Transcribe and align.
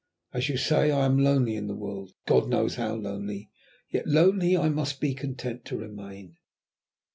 As 0.33 0.49
you 0.49 0.57
say, 0.57 0.89
I 0.89 1.05
am 1.05 1.19
lonely 1.19 1.55
in 1.55 1.67
the 1.67 1.75
world, 1.75 2.09
God 2.25 2.49
knows 2.49 2.73
how 2.73 2.95
lonely, 2.95 3.51
yet 3.91 4.07
lonely 4.07 4.57
I 4.57 4.67
must 4.67 4.99
be 4.99 5.13
content 5.13 5.63
to 5.65 5.77
remain." 5.77 6.37